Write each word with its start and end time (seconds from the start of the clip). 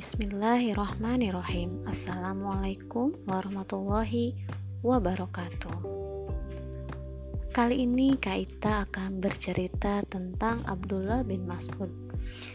Bismillahirrahmanirrahim. 0.00 1.84
Assalamualaikum 1.84 3.20
warahmatullahi 3.28 4.32
wabarakatuh. 4.80 5.76
Kali 7.52 7.84
ini 7.84 8.16
Kaita 8.16 8.88
akan 8.88 9.20
bercerita 9.20 10.00
tentang 10.08 10.64
Abdullah 10.64 11.20
bin 11.20 11.44
Mas'ud 11.44 11.92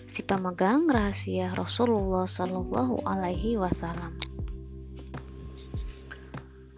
Si 0.10 0.26
pemegang 0.26 0.90
rahasia 0.90 1.54
Rasulullah 1.54 2.26
Shallallahu 2.26 3.06
Alaihi 3.06 3.62
Wasallam. 3.62 4.18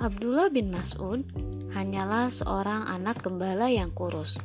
Abdullah 0.03 0.51
bin 0.51 0.67
Mas'ud 0.67 1.23
hanyalah 1.79 2.27
seorang 2.27 2.91
anak 2.91 3.23
gembala 3.23 3.71
yang 3.71 3.95
kurus. 3.95 4.35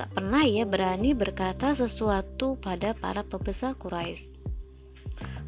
Tak 0.00 0.16
pernah 0.16 0.48
ia 0.48 0.64
berani 0.64 1.12
berkata 1.12 1.76
sesuatu 1.76 2.56
pada 2.56 2.96
para 2.96 3.20
pembesar 3.20 3.76
Quraisy 3.76 4.41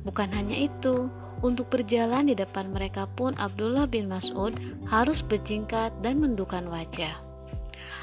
Bukan 0.05 0.29
hanya 0.37 0.69
itu, 0.69 1.09
untuk 1.41 1.73
berjalan 1.73 2.29
di 2.29 2.37
depan 2.37 2.73
mereka 2.73 3.09
pun 3.17 3.33
Abdullah 3.41 3.89
bin 3.89 4.09
Mas'ud 4.09 4.53
harus 4.89 5.25
berjingkat 5.25 5.93
dan 6.05 6.21
mendukan 6.21 6.69
wajah. 6.69 7.17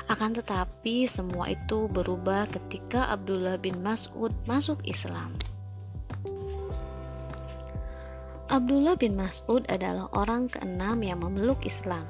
Akan 0.10 0.34
tetapi 0.34 1.06
semua 1.06 1.54
itu 1.54 1.86
berubah 1.90 2.50
ketika 2.50 3.10
Abdullah 3.14 3.62
bin 3.62 3.80
Mas'ud 3.86 4.34
masuk 4.50 4.82
Islam. 4.86 5.38
Abdullah 8.52 9.00
bin 9.00 9.16
Mas'ud 9.16 9.64
adalah 9.72 10.12
orang 10.12 10.52
keenam 10.52 11.00
yang 11.06 11.24
memeluk 11.24 11.64
Islam 11.64 12.04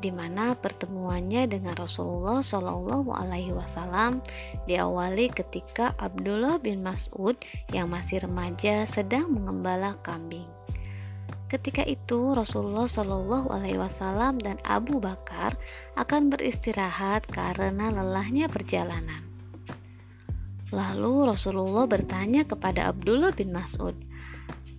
di 0.00 0.08
mana 0.08 0.56
pertemuannya 0.56 1.44
dengan 1.44 1.76
Rasulullah 1.76 2.40
Shallallahu 2.40 3.12
Alaihi 3.12 3.52
Wasallam 3.52 4.24
diawali 4.64 5.28
ketika 5.28 5.92
Abdullah 6.00 6.56
bin 6.56 6.80
Mas'ud 6.80 7.36
yang 7.76 7.92
masih 7.92 8.24
remaja 8.24 8.88
sedang 8.88 9.28
mengembala 9.28 10.00
kambing. 10.00 10.48
Ketika 11.52 11.84
itu 11.84 12.32
Rasulullah 12.32 12.88
Shallallahu 12.88 13.52
Alaihi 13.52 13.76
Wasallam 13.76 14.40
dan 14.40 14.56
Abu 14.64 15.02
Bakar 15.02 15.60
akan 16.00 16.32
beristirahat 16.32 17.28
karena 17.28 17.92
lelahnya 17.92 18.48
perjalanan. 18.48 19.26
Lalu 20.70 21.26
Rasulullah 21.26 21.90
bertanya 21.90 22.46
kepada 22.46 22.94
Abdullah 22.94 23.34
bin 23.34 23.50
Mas'ud, 23.50 23.98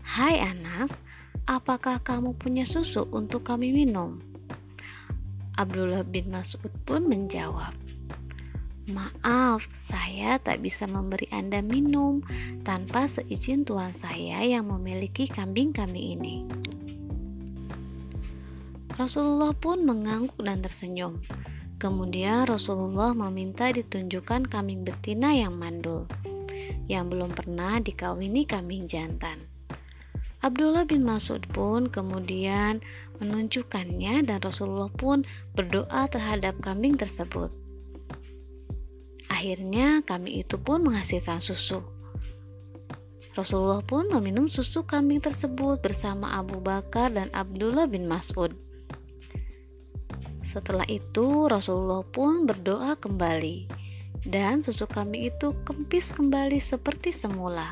"Hai 0.02 0.40
anak, 0.40 0.96
apakah 1.44 2.00
kamu 2.00 2.40
punya 2.40 2.64
susu 2.64 3.04
untuk 3.12 3.44
kami 3.44 3.76
minum?" 3.76 4.31
Abdullah 5.60 6.08
bin 6.08 6.32
Mas'ud 6.32 6.72
pun 6.88 7.04
menjawab, 7.08 7.76
Maaf, 8.90 9.62
saya 9.78 10.42
tak 10.42 10.66
bisa 10.66 10.90
memberi 10.90 11.30
Anda 11.30 11.62
minum 11.62 12.26
tanpa 12.66 13.06
seizin 13.06 13.62
tuan 13.62 13.94
saya 13.94 14.42
yang 14.42 14.68
memiliki 14.68 15.30
kambing-kambing 15.30 16.18
ini. 16.18 16.36
Rasulullah 18.98 19.54
pun 19.54 19.86
mengangguk 19.86 20.42
dan 20.42 20.66
tersenyum. 20.66 21.22
Kemudian 21.78 22.46
Rasulullah 22.46 23.14
meminta 23.14 23.70
ditunjukkan 23.70 24.50
kambing 24.50 24.82
betina 24.82 25.34
yang 25.34 25.58
mandul, 25.58 26.06
yang 26.90 27.10
belum 27.10 27.34
pernah 27.34 27.82
dikawini 27.82 28.46
kambing 28.46 28.86
jantan. 28.86 29.51
Abdullah 30.42 30.90
bin 30.90 31.06
Mas'ud 31.06 31.46
pun 31.54 31.86
kemudian 31.86 32.82
menunjukkannya 33.22 34.26
dan 34.26 34.42
Rasulullah 34.42 34.90
pun 34.90 35.22
berdoa 35.54 36.10
terhadap 36.10 36.58
kambing 36.66 36.98
tersebut. 36.98 37.54
Akhirnya 39.30 40.02
kambing 40.02 40.42
itu 40.42 40.58
pun 40.58 40.82
menghasilkan 40.82 41.38
susu. 41.38 41.86
Rasulullah 43.38 43.86
pun 43.86 44.10
meminum 44.10 44.50
susu 44.50 44.84
kambing 44.84 45.22
tersebut 45.22 45.80
bersama 45.80 46.36
Abu 46.36 46.58
Bakar 46.58 47.14
dan 47.14 47.30
Abdullah 47.38 47.86
bin 47.86 48.10
Mas'ud. 48.10 48.52
Setelah 50.42 50.90
itu 50.90 51.48
Rasulullah 51.48 52.04
pun 52.04 52.44
berdoa 52.50 52.98
kembali 52.98 53.72
dan 54.28 54.66
susu 54.66 54.84
kambing 54.90 55.30
itu 55.30 55.54
kempis 55.64 56.12
kembali 56.12 56.58
seperti 56.58 57.14
semula. 57.14 57.72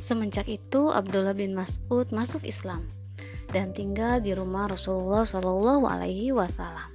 Semenjak 0.00 0.48
itu 0.48 0.88
Abdullah 0.88 1.36
bin 1.36 1.52
Mas'ud 1.52 2.08
masuk 2.08 2.40
Islam 2.48 2.88
dan 3.52 3.76
tinggal 3.76 4.24
di 4.24 4.32
rumah 4.32 4.72
Rasulullah 4.72 5.28
Shallallahu 5.28 5.84
Alaihi 5.84 6.32
Wasallam. 6.32 6.88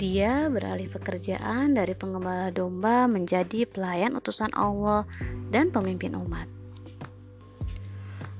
Dia 0.00 0.48
beralih 0.48 0.88
pekerjaan 0.88 1.76
dari 1.76 1.92
pengembala 1.92 2.48
domba 2.50 3.04
menjadi 3.06 3.68
pelayan 3.68 4.16
utusan 4.16 4.50
Allah 4.56 5.04
dan 5.52 5.68
pemimpin 5.68 6.16
umat. 6.16 6.48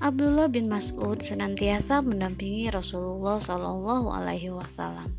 Abdullah 0.02 0.50
bin 0.50 0.66
Mas'ud 0.66 1.22
senantiasa 1.22 2.02
mendampingi 2.02 2.72
Rasulullah 2.72 3.38
Shallallahu 3.38 4.08
Alaihi 4.08 4.50
Wasallam. 4.50 5.14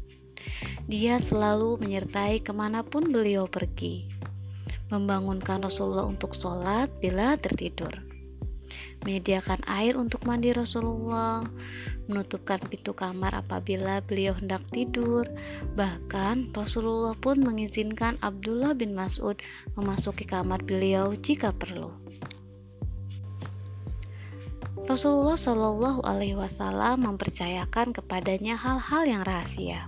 Dia 0.90 1.22
selalu 1.22 1.80
menyertai 1.80 2.44
ke 2.44 2.52
mana 2.52 2.84
pun 2.84 3.08
beliau 3.08 3.48
pergi 3.48 4.13
membangunkan 4.94 5.66
Rasulullah 5.66 6.06
untuk 6.06 6.38
sholat 6.38 6.94
bila 7.02 7.34
tertidur, 7.42 7.90
menyediakan 9.02 9.66
air 9.66 9.98
untuk 9.98 10.22
mandi 10.30 10.54
Rasulullah, 10.54 11.42
menutupkan 12.06 12.62
pintu 12.70 12.94
kamar 12.94 13.34
apabila 13.34 14.06
beliau 14.06 14.38
hendak 14.38 14.62
tidur. 14.70 15.26
Bahkan 15.74 16.54
Rasulullah 16.54 17.18
pun 17.18 17.42
mengizinkan 17.42 18.22
Abdullah 18.22 18.78
bin 18.78 18.94
Mas'ud 18.94 19.42
memasuki 19.74 20.30
kamar 20.30 20.62
beliau 20.62 21.18
jika 21.18 21.50
perlu. 21.50 21.90
Rasulullah 24.84 25.40
Shallallahu 25.40 26.04
Alaihi 26.04 26.36
Wasallam 26.36 27.08
mempercayakan 27.08 27.96
kepadanya 27.96 28.60
hal-hal 28.60 29.08
yang 29.08 29.24
rahasia 29.24 29.88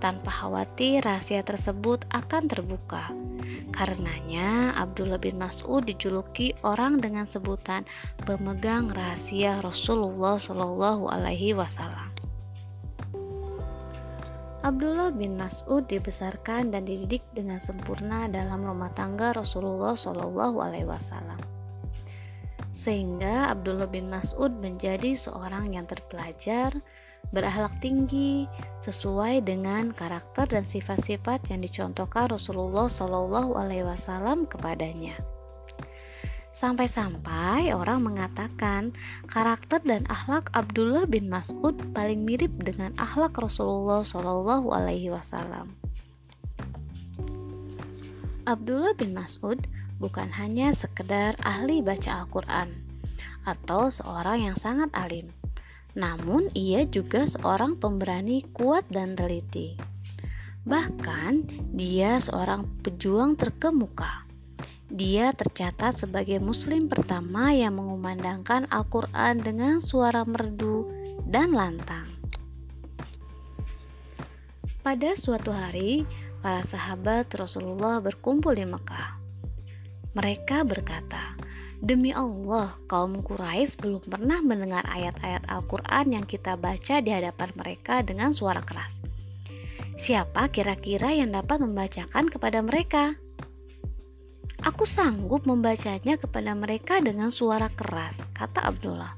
tanpa 0.00 0.32
khawatir 0.32 1.04
rahasia 1.04 1.44
tersebut 1.44 2.02
akan 2.10 2.48
terbuka. 2.48 3.12
Karenanya 3.70 4.74
Abdullah 4.74 5.20
bin 5.20 5.38
Mas'ud 5.38 5.84
dijuluki 5.86 6.56
orang 6.66 6.98
dengan 6.98 7.28
sebutan 7.28 7.86
pemegang 8.26 8.90
rahasia 8.90 9.60
Rasulullah 9.60 10.40
Shallallahu 10.40 11.06
alaihi 11.12 11.54
wasallam. 11.54 12.10
Abdullah 14.60 15.08
bin 15.16 15.40
Mas'ud 15.40 15.88
dibesarkan 15.88 16.68
dan 16.68 16.84
dididik 16.84 17.24
dengan 17.32 17.56
sempurna 17.56 18.28
dalam 18.28 18.60
rumah 18.60 18.92
tangga 18.92 19.32
Rasulullah 19.32 19.96
Shallallahu 19.96 20.60
alaihi 20.60 20.84
wasallam. 20.84 21.40
Sehingga 22.68 23.56
Abdullah 23.56 23.88
bin 23.88 24.12
Mas'ud 24.12 24.52
menjadi 24.60 25.16
seorang 25.16 25.72
yang 25.72 25.88
terpelajar, 25.88 26.76
berakhlak 27.30 27.72
tinggi 27.78 28.50
sesuai 28.82 29.46
dengan 29.46 29.94
karakter 29.94 30.50
dan 30.50 30.66
sifat-sifat 30.66 31.46
yang 31.52 31.62
dicontohkan 31.62 32.32
Rasulullah 32.32 32.90
Shallallahu 32.90 33.54
Alaihi 33.54 33.86
Wasallam 33.86 34.50
kepadanya. 34.50 35.14
Sampai-sampai 36.50 37.70
orang 37.70 38.02
mengatakan 38.02 38.90
karakter 39.30 39.78
dan 39.86 40.02
akhlak 40.10 40.50
Abdullah 40.52 41.06
bin 41.06 41.30
Mas'ud 41.30 41.78
paling 41.94 42.26
mirip 42.26 42.50
dengan 42.66 42.90
akhlak 42.98 43.38
Rasulullah 43.38 44.02
Shallallahu 44.02 44.74
Alaihi 44.74 45.14
Wasallam. 45.14 45.72
Abdullah 48.50 48.98
bin 48.98 49.14
Mas'ud 49.14 49.62
bukan 50.02 50.26
hanya 50.34 50.74
sekedar 50.74 51.38
ahli 51.46 51.84
baca 51.86 52.26
Al-Quran 52.26 52.72
atau 53.46 53.88
seorang 53.88 54.50
yang 54.50 54.56
sangat 54.58 54.90
alim, 54.92 55.30
namun, 55.98 56.46
ia 56.54 56.86
juga 56.86 57.26
seorang 57.26 57.74
pemberani 57.78 58.46
kuat 58.54 58.86
dan 58.90 59.18
teliti. 59.18 59.74
Bahkan, 60.62 61.48
dia 61.74 62.20
seorang 62.22 62.68
pejuang 62.84 63.34
terkemuka. 63.34 64.28
Dia 64.90 65.30
tercatat 65.34 66.02
sebagai 66.02 66.42
Muslim 66.42 66.90
pertama 66.90 67.54
yang 67.54 67.78
mengumandangkan 67.78 68.66
Al-Quran 68.74 69.38
dengan 69.38 69.78
suara 69.78 70.26
merdu 70.26 70.86
dan 71.30 71.54
lantang. 71.54 72.10
Pada 74.82 75.14
suatu 75.14 75.54
hari, 75.54 76.02
para 76.42 76.64
sahabat 76.66 77.30
Rasulullah 77.36 78.02
berkumpul 78.02 78.56
di 78.56 78.66
Mekah. 78.66 79.20
Mereka 80.18 80.66
berkata, 80.66 81.38
Demi 81.80 82.12
Allah, 82.12 82.76
kaum 82.92 83.24
Quraisy 83.24 83.80
belum 83.80 84.04
pernah 84.04 84.44
mendengar 84.44 84.84
ayat-ayat 84.84 85.48
Al-Quran 85.48 86.12
yang 86.12 86.24
kita 86.28 86.60
baca 86.60 87.00
di 87.00 87.08
hadapan 87.08 87.48
mereka 87.56 88.04
dengan 88.04 88.36
suara 88.36 88.60
keras. 88.60 89.00
Siapa 89.96 90.52
kira-kira 90.52 91.16
yang 91.16 91.32
dapat 91.32 91.64
membacakan 91.64 92.28
kepada 92.28 92.60
mereka? 92.60 93.16
Aku 94.60 94.84
sanggup 94.84 95.48
membacanya 95.48 96.20
kepada 96.20 96.52
mereka 96.52 97.00
dengan 97.00 97.32
suara 97.32 97.72
keras, 97.72 98.28
kata 98.36 98.60
Abdullah. 98.60 99.16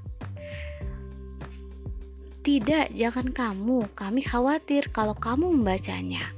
Tidak, 2.47 2.95
jangan 2.95 3.31
kamu. 3.31 3.91
Kami 3.95 4.23
khawatir 4.23 4.95
kalau 4.95 5.19
kamu 5.19 5.51
membacanya. 5.51 6.31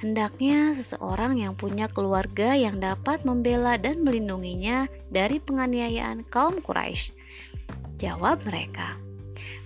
Hendaknya 0.00 0.72
seseorang 0.80 1.36
yang 1.36 1.52
punya 1.52 1.84
keluarga 1.92 2.56
yang 2.56 2.80
dapat 2.80 3.20
membela 3.28 3.76
dan 3.76 4.00
melindunginya 4.00 4.88
dari 5.12 5.36
penganiayaan 5.36 6.24
kaum 6.32 6.64
Quraisy. 6.64 7.12
Jawab 8.00 8.40
mereka, 8.48 8.96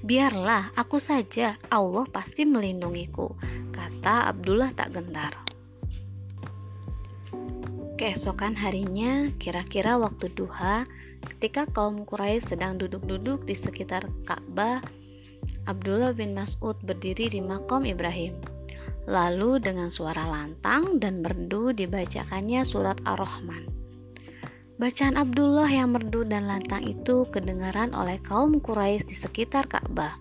"Biarlah 0.03 0.75
aku 0.75 0.99
saja, 0.99 1.55
Allah 1.71 2.03
pasti 2.11 2.43
melindungiku," 2.43 3.31
kata 3.71 4.35
Abdullah 4.35 4.75
tak 4.75 4.99
gentar. 4.99 5.39
Keesokan 7.95 8.59
harinya, 8.59 9.31
kira-kira 9.39 9.95
waktu 10.03 10.35
duha, 10.35 10.83
ketika 11.31 11.63
kaum 11.71 12.03
Quraisy 12.03 12.59
sedang 12.59 12.75
duduk-duduk 12.75 13.47
di 13.47 13.55
sekitar 13.55 14.11
Ka'bah, 14.27 14.83
Abdullah 15.71 16.11
bin 16.11 16.35
Mas'ud 16.35 16.75
berdiri 16.83 17.31
di 17.31 17.39
makom 17.39 17.87
Ibrahim. 17.87 18.54
Lalu 19.05 19.61
dengan 19.61 19.93
suara 19.93 20.25
lantang 20.25 20.97
dan 20.97 21.21
merdu 21.21 21.77
dibacakannya 21.77 22.65
surat 22.65 22.97
Ar-Rahman. 23.05 23.69
Bacaan 24.81 25.15
Abdullah 25.15 25.69
yang 25.69 25.95
merdu 25.95 26.27
dan 26.27 26.51
lantang 26.51 26.83
itu 26.83 27.29
kedengaran 27.31 27.93
oleh 27.93 28.19
kaum 28.25 28.59
Quraisy 28.59 29.07
di 29.07 29.17
sekitar 29.17 29.71
Ka'bah. 29.71 30.19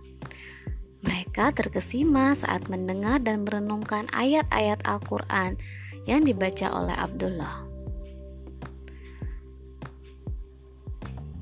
Mereka 1.03 1.55
terkesima 1.57 2.35
saat 2.37 2.67
mendengar 2.67 3.23
dan 3.23 3.47
merenungkan 3.47 4.07
ayat-ayat 4.13 4.83
Al-Quran 4.85 5.57
yang 6.03 6.27
dibaca 6.27 6.67
oleh 6.69 6.95
Abdullah. 6.95 7.63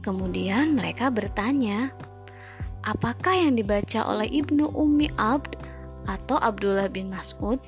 Kemudian 0.01 0.73
mereka 0.73 1.13
bertanya, 1.13 1.93
apakah 2.81 3.38
yang 3.38 3.53
dibaca 3.53 4.01
oleh 4.01 4.25
Ibnu 4.29 4.73
Ummi 4.73 5.13
Abd 5.19 5.70
atau 6.09 6.38
Abdullah 6.42 6.89
bin 6.89 7.12
Mas'ud, 7.12 7.62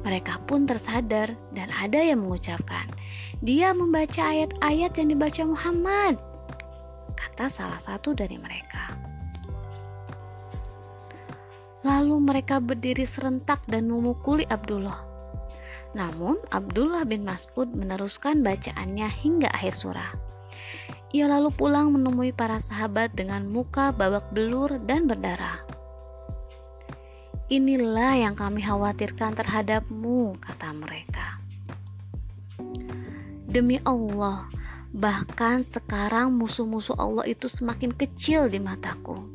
mereka 0.00 0.40
pun 0.48 0.64
tersadar 0.64 1.36
dan 1.52 1.68
ada 1.76 2.00
yang 2.00 2.24
mengucapkan, 2.24 2.88
"Dia 3.44 3.76
membaca 3.76 4.24
ayat-ayat 4.24 4.96
yang 4.96 5.08
dibaca 5.12 5.42
Muhammad," 5.44 6.16
kata 7.14 7.52
salah 7.52 7.80
satu 7.80 8.16
dari 8.16 8.40
mereka. 8.40 8.96
Lalu 11.80 12.16
mereka 12.20 12.60
berdiri 12.60 13.08
serentak 13.08 13.64
dan 13.68 13.88
memukuli 13.88 14.44
Abdullah. 14.48 15.00
Namun, 15.96 16.36
Abdullah 16.52 17.08
bin 17.08 17.24
Mas'ud 17.24 17.72
meneruskan 17.72 18.44
bacaannya 18.44 19.08
hingga 19.08 19.48
akhir 19.50 19.74
surah. 19.80 20.12
Ia 21.10 21.26
lalu 21.26 21.50
pulang 21.50 21.90
menemui 21.90 22.30
para 22.30 22.62
sahabat 22.62 23.16
dengan 23.18 23.48
muka 23.50 23.90
babak 23.90 24.30
belur 24.30 24.78
dan 24.86 25.10
berdarah. 25.10 25.69
Inilah 27.50 28.14
yang 28.14 28.38
kami 28.38 28.62
khawatirkan 28.62 29.34
terhadapmu, 29.34 30.38
kata 30.38 30.70
mereka. 30.70 31.42
Demi 33.50 33.82
Allah, 33.82 34.46
bahkan 34.94 35.66
sekarang 35.66 36.30
musuh-musuh 36.30 36.94
Allah 36.94 37.26
itu 37.26 37.50
semakin 37.50 37.90
kecil 37.90 38.46
di 38.46 38.62
mataku. 38.62 39.26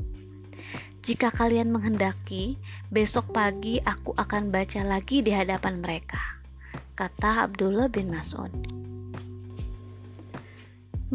Jika 1.04 1.28
kalian 1.28 1.76
menghendaki, 1.76 2.56
besok 2.88 3.36
pagi 3.36 3.84
aku 3.84 4.16
akan 4.16 4.48
baca 4.48 4.80
lagi 4.88 5.20
di 5.20 5.36
hadapan 5.36 5.84
mereka, 5.84 6.40
kata 6.96 7.52
Abdullah 7.52 7.92
bin 7.92 8.16
Mas'ud. 8.16 8.85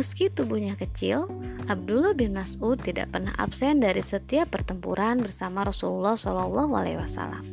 Meski 0.01 0.33
tubuhnya 0.33 0.81
kecil, 0.81 1.29
Abdullah 1.69 2.17
bin 2.17 2.33
Mas'ud 2.33 2.81
tidak 2.81 3.13
pernah 3.13 3.37
absen 3.37 3.85
dari 3.85 4.01
setiap 4.01 4.49
pertempuran 4.49 5.21
bersama 5.21 5.61
Rasulullah 5.61 6.17
Shallallahu 6.17 6.73
Alaihi 6.73 6.97
Wasallam. 6.97 7.45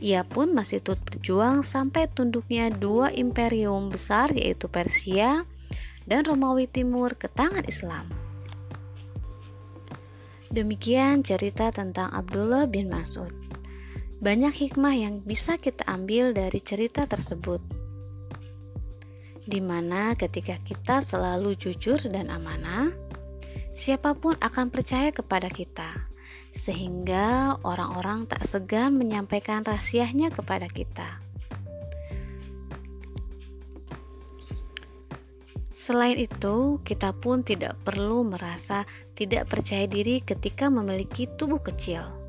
Ia 0.00 0.24
pun 0.24 0.56
masih 0.56 0.80
turut 0.80 1.04
berjuang 1.04 1.60
sampai 1.60 2.08
tunduknya 2.08 2.72
dua 2.72 3.12
imperium 3.12 3.92
besar 3.92 4.32
yaitu 4.32 4.64
Persia 4.64 5.44
dan 6.08 6.24
Romawi 6.24 6.72
Timur 6.72 7.12
ke 7.20 7.28
tangan 7.28 7.68
Islam. 7.68 8.08
Demikian 10.48 11.20
cerita 11.20 11.68
tentang 11.68 12.16
Abdullah 12.16 12.64
bin 12.64 12.88
Mas'ud. 12.88 13.28
Banyak 14.24 14.56
hikmah 14.56 14.96
yang 14.96 15.20
bisa 15.20 15.60
kita 15.60 15.84
ambil 15.84 16.32
dari 16.32 16.64
cerita 16.64 17.04
tersebut 17.04 17.81
di 19.42 19.58
mana 19.58 20.14
ketika 20.14 20.58
kita 20.62 21.02
selalu 21.02 21.58
jujur 21.58 21.98
dan 22.06 22.30
amanah, 22.30 22.94
siapa 23.74 24.14
pun 24.14 24.38
akan 24.38 24.70
percaya 24.70 25.10
kepada 25.10 25.50
kita, 25.50 26.06
sehingga 26.54 27.58
orang-orang 27.66 28.30
tak 28.30 28.46
segan 28.46 28.94
menyampaikan 28.94 29.66
rahasianya 29.66 30.30
kepada 30.30 30.70
kita. 30.70 31.18
Selain 35.74 36.14
itu, 36.14 36.78
kita 36.86 37.10
pun 37.10 37.42
tidak 37.42 37.74
perlu 37.82 38.22
merasa 38.22 38.86
tidak 39.18 39.50
percaya 39.50 39.90
diri 39.90 40.22
ketika 40.22 40.70
memiliki 40.70 41.26
tubuh 41.26 41.58
kecil 41.58 42.21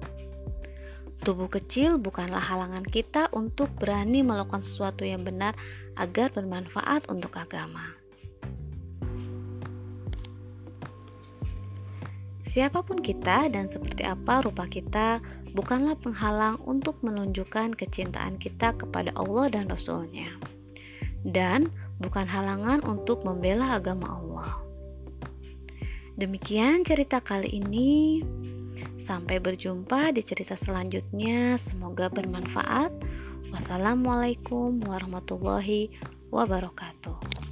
Tubuh 1.23 1.47
kecil 1.47 2.03
bukanlah 2.03 2.43
halangan 2.43 2.83
kita 2.83 3.31
untuk 3.31 3.71
berani 3.79 4.27
melakukan 4.27 4.59
sesuatu 4.59 5.07
yang 5.07 5.23
benar 5.23 5.55
agar 5.95 6.35
bermanfaat 6.35 7.07
untuk 7.07 7.39
agama. 7.39 7.95
Siapa 12.43 12.83
pun 12.83 12.99
kita 12.99 13.47
dan 13.47 13.71
seperti 13.71 14.03
apa 14.03 14.43
rupa 14.43 14.67
kita 14.67 15.23
bukanlah 15.55 15.95
penghalang 15.95 16.59
untuk 16.67 16.99
menunjukkan 16.99 17.71
kecintaan 17.71 18.35
kita 18.35 18.75
kepada 18.75 19.15
Allah 19.15 19.47
dan 19.47 19.71
Rasul-Nya. 19.71 20.27
Dan 21.23 21.71
bukan 22.03 22.27
halangan 22.27 22.83
untuk 22.83 23.23
membela 23.23 23.79
agama 23.79 24.11
Allah. 24.19 24.59
Demikian 26.19 26.83
cerita 26.83 27.23
kali 27.23 27.63
ini. 27.63 28.19
Sampai 29.03 29.43
berjumpa 29.43 30.15
di 30.15 30.23
cerita 30.23 30.55
selanjutnya. 30.55 31.59
Semoga 31.59 32.07
bermanfaat. 32.07 32.95
Wassalamualaikum 33.51 34.79
warahmatullahi 34.87 35.91
wabarakatuh. 36.31 37.42